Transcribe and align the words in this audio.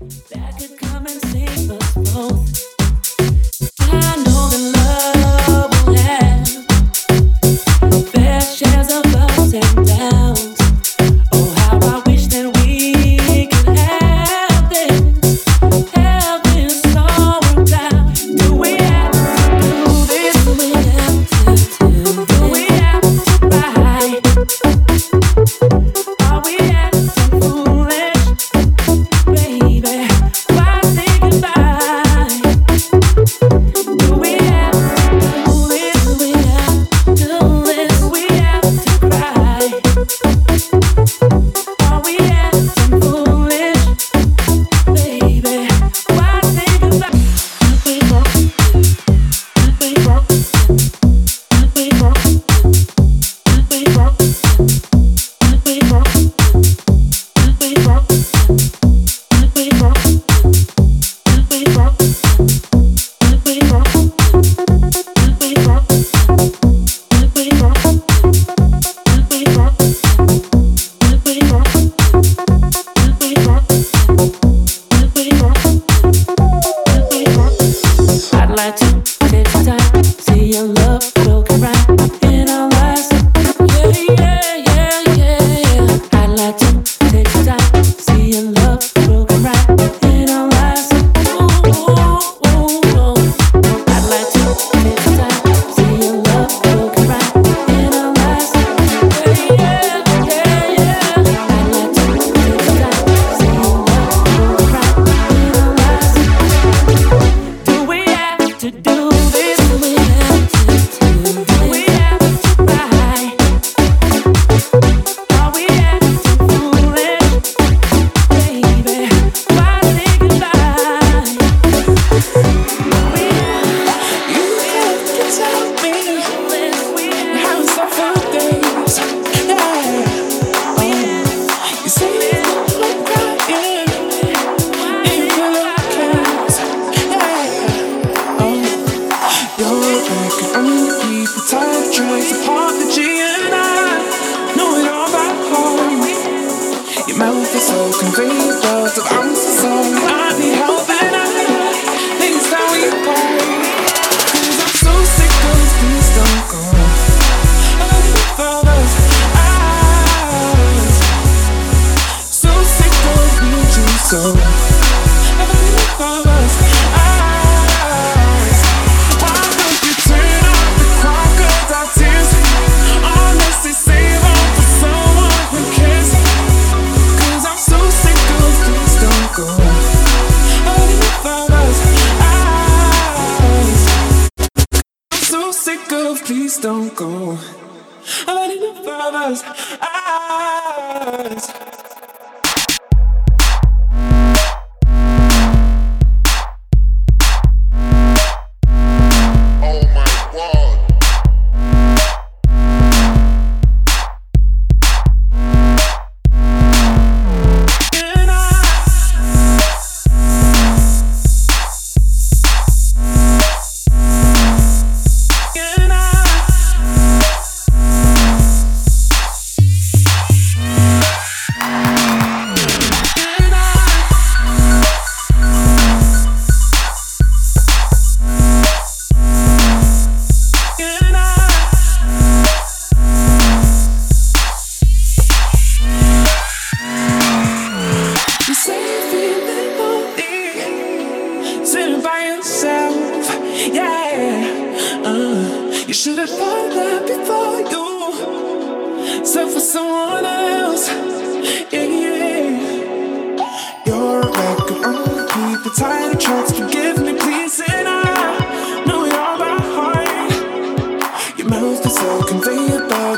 Why 0.00 0.50
don't 0.58 0.79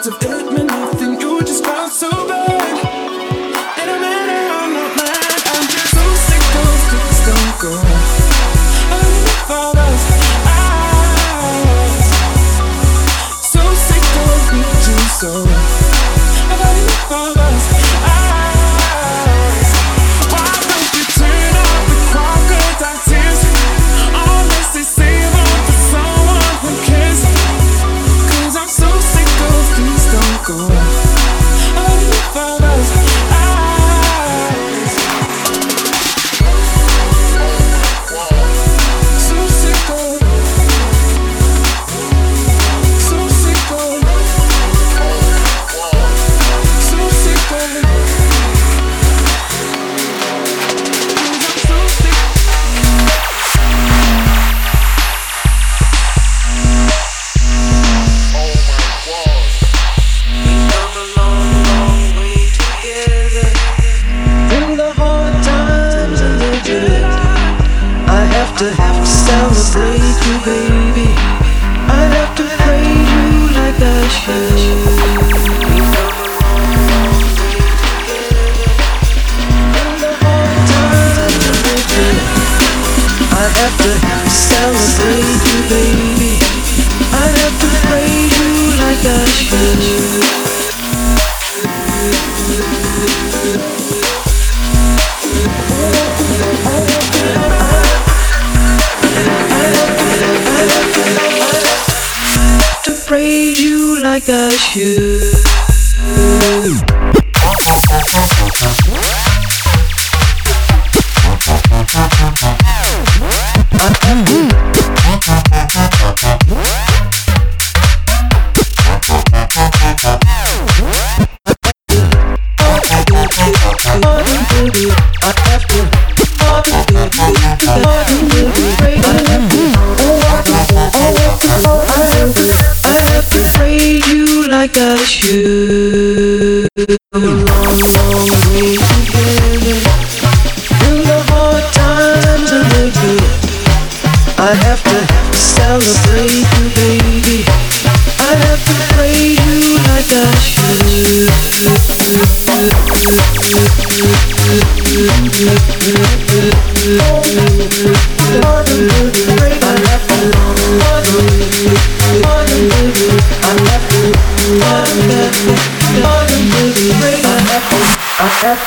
turn 0.02 0.68
off 0.68 0.71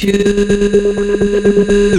choose 0.00 1.89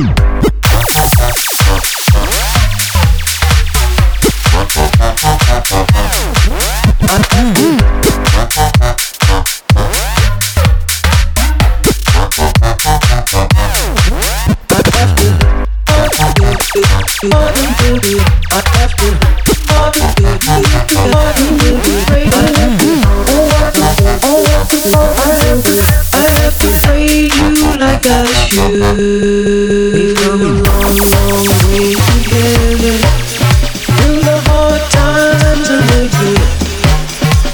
you. 35.89 36.35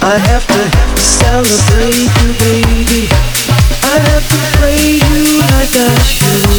I 0.01 0.17
have 0.17 0.45
to 0.47 0.61
celebrate 0.99 1.95
you, 1.95 2.33
baby. 2.39 3.09
I 3.83 3.99
have 4.09 4.25
to 4.31 4.37
you 5.01 5.39
like 5.39 5.73
I 5.75 5.95
should. 6.03 6.57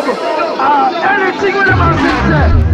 job. 0.00 0.16
Uh, 0.58 0.90
anything 1.20 1.54
with 1.56 1.66
the 1.66 1.76
man 1.76 2.62
say. 2.62 2.71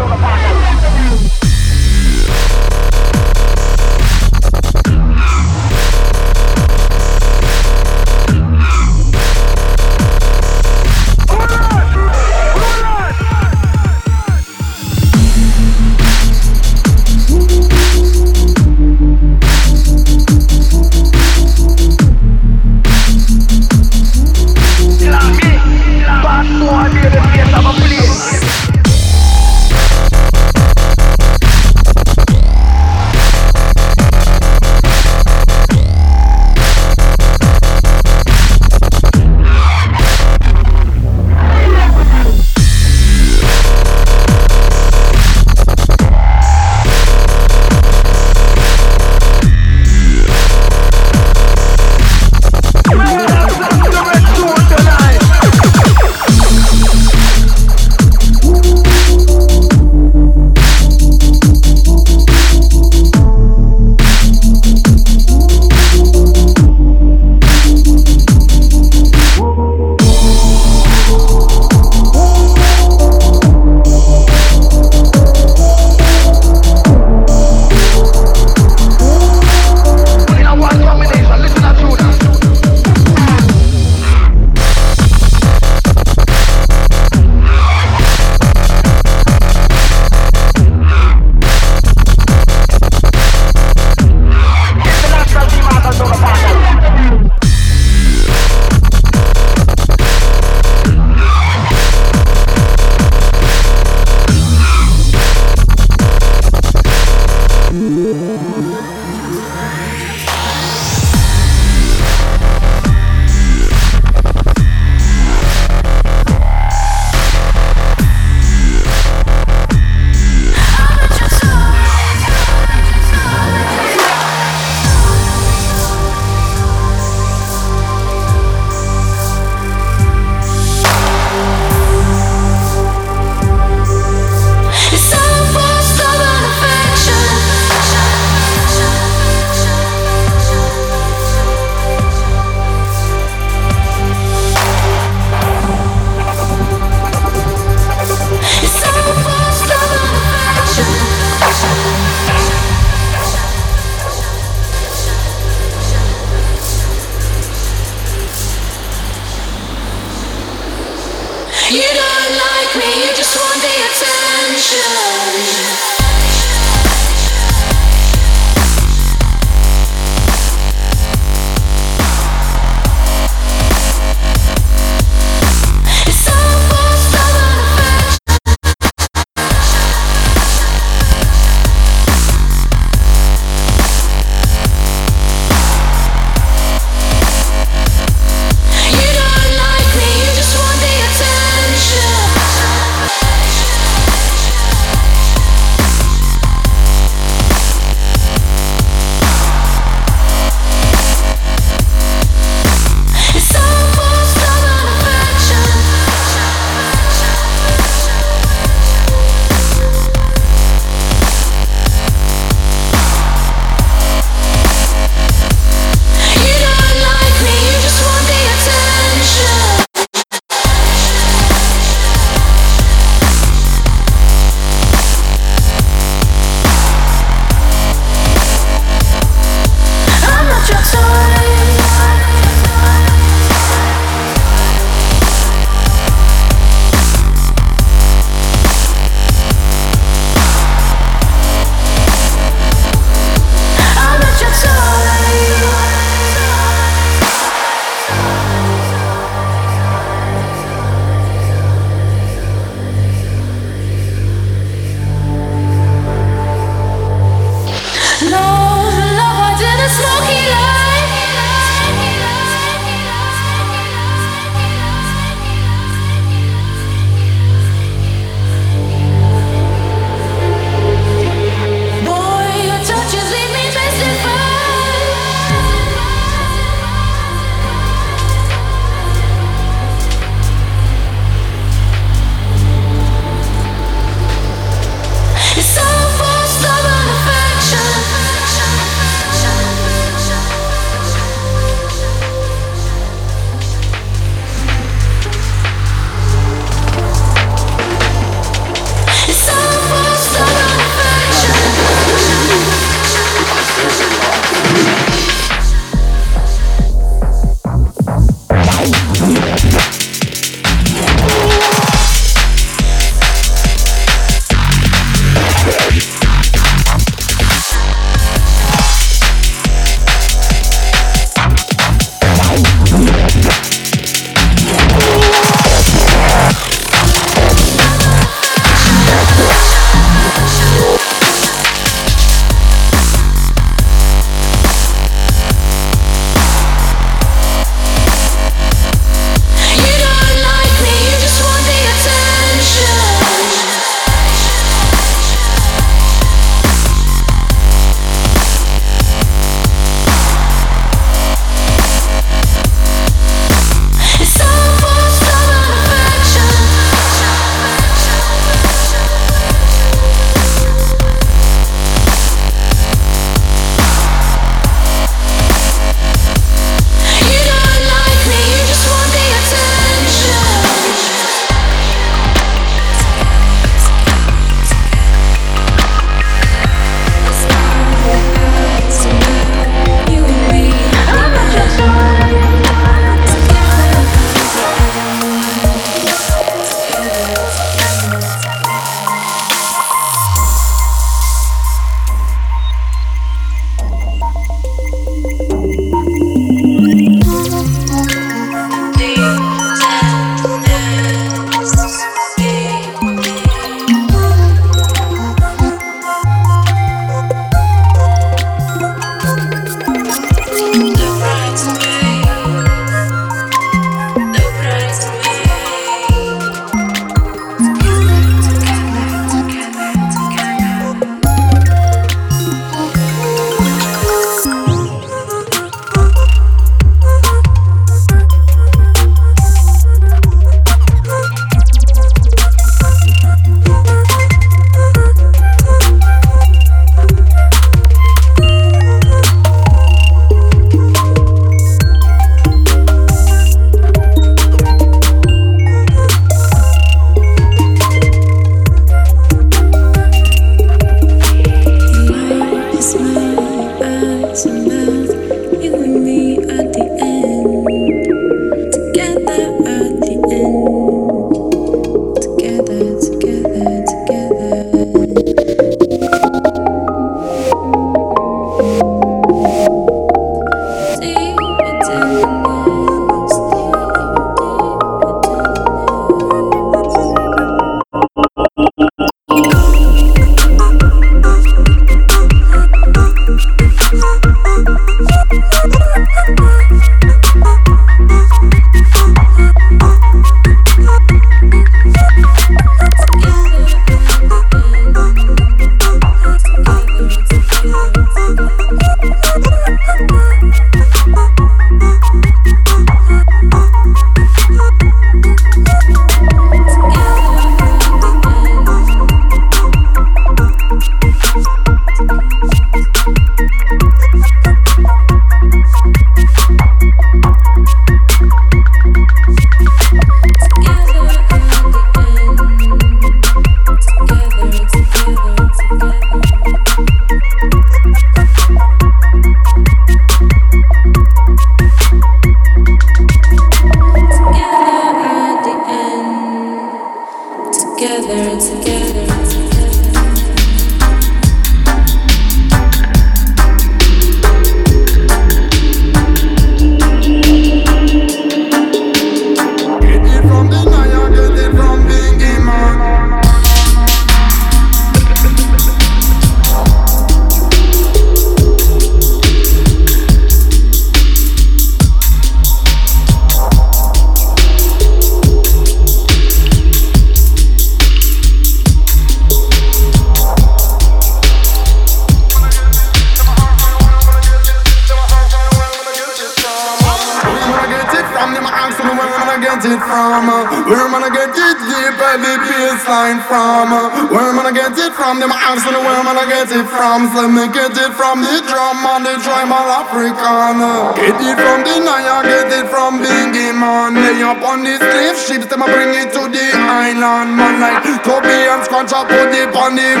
let 587.21 587.29
me 587.29 587.45
get 587.53 587.77
it 587.77 587.93
from 587.93 588.17
the 588.25 588.41
drum 588.49 588.81
and 588.81 589.05
the 589.05 589.13
tribal 589.21 589.69
Africana. 589.69 590.89
Get 590.97 591.21
it 591.21 591.37
from 591.37 591.61
the 591.61 591.77
Naya, 591.77 592.25
get 592.25 592.49
it 592.49 592.65
from 592.65 592.97
Bingy 592.97 593.53
man. 593.53 593.93
They 593.93 594.25
up 594.25 594.41
on 594.41 594.65
the 594.65 594.73
slave 594.81 595.17
ships, 595.21 595.45
them 595.45 595.61
bring 595.69 595.93
it 595.93 596.09
to 596.17 596.25
the 596.25 596.47
island 596.57 597.37
man. 597.37 597.61
Like 597.61 598.01
Toby 598.01 598.33
and 598.49 598.65
Scrunch 598.65 598.89
up 598.89 599.05
put 599.05 599.29
it 599.37 599.53
on 599.53 599.77
the 599.77 600.00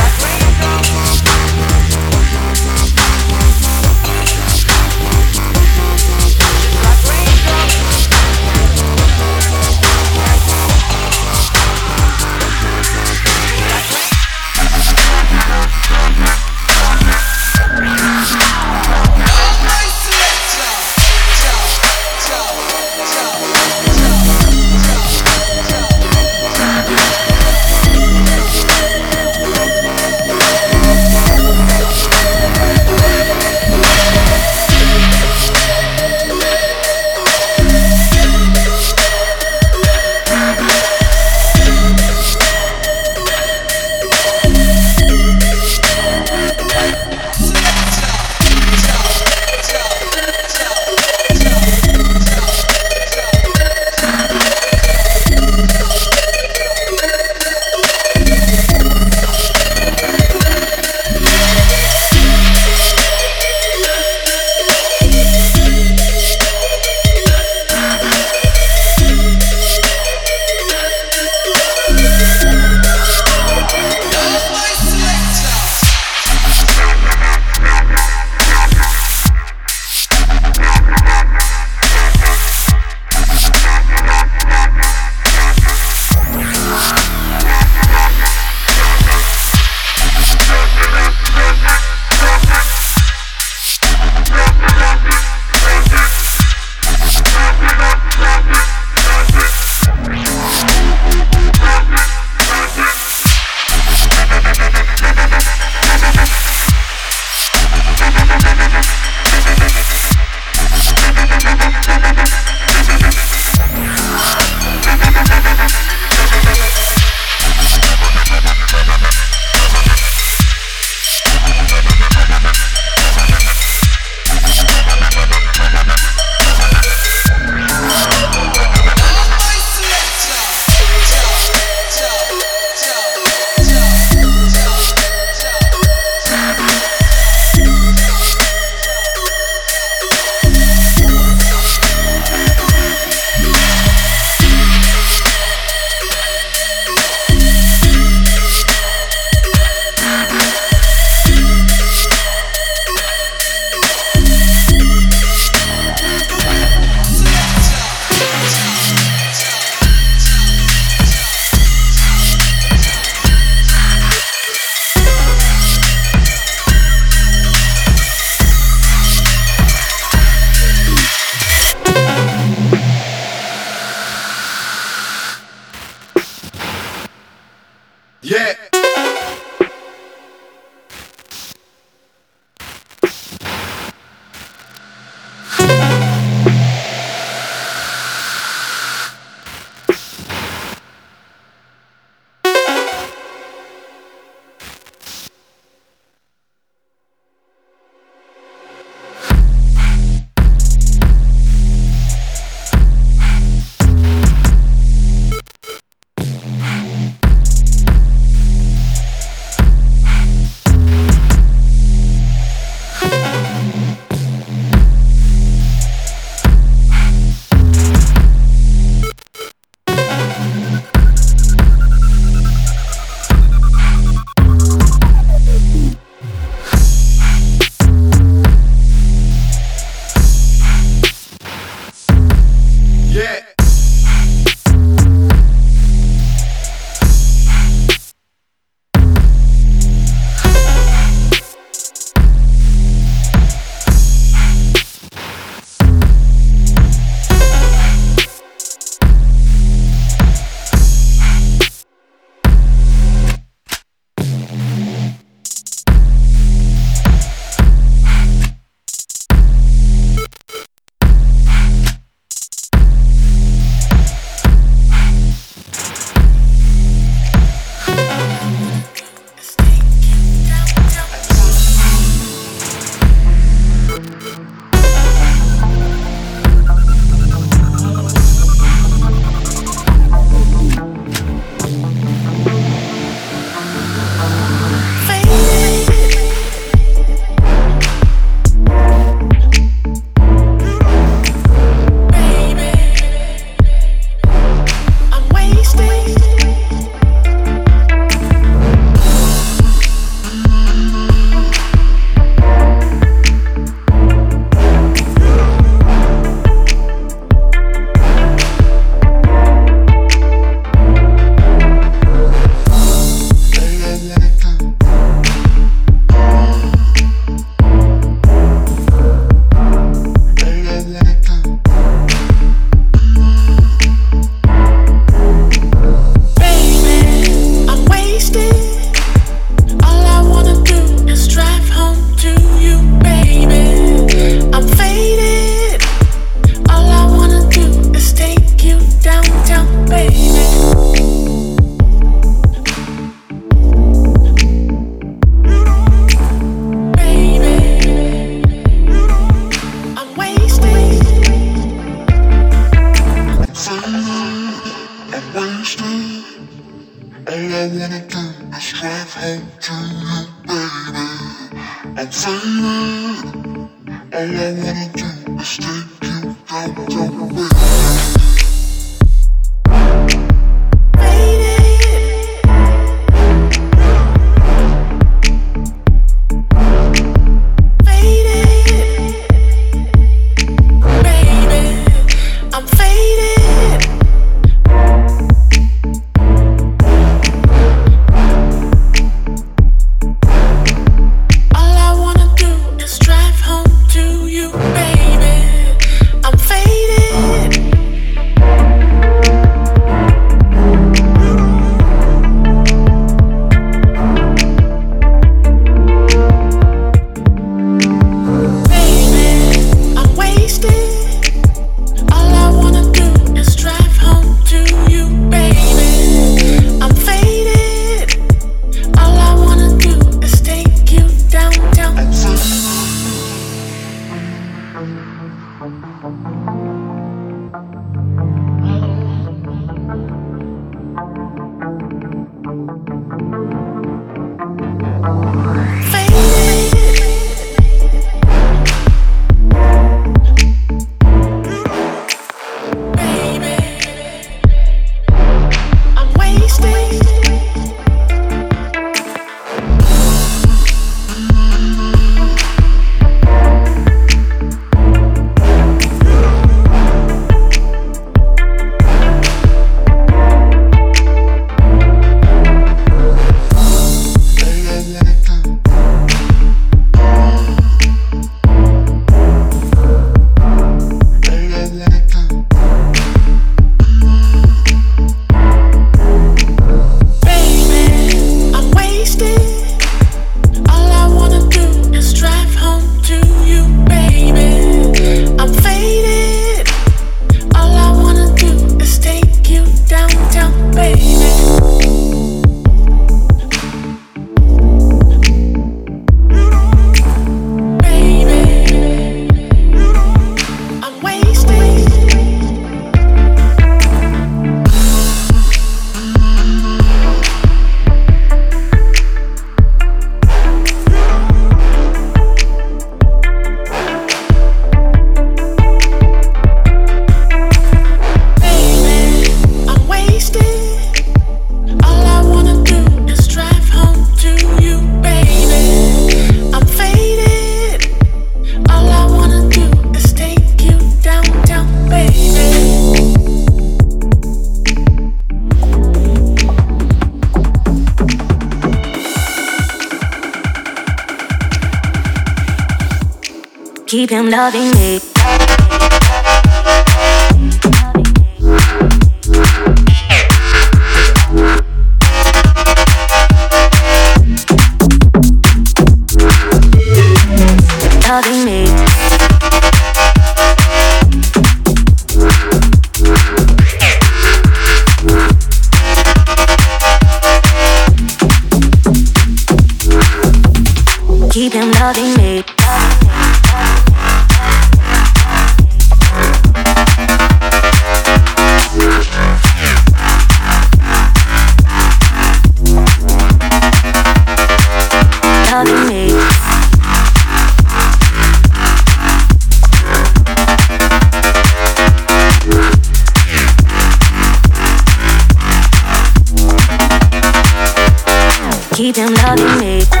Keep 598.73 598.95
him 598.95 599.13
loving 599.13 599.59
me. 599.59 600.00